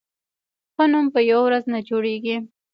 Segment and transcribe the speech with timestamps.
[0.73, 2.35] ښه نوم په یوه ورځ نه جوړېږي.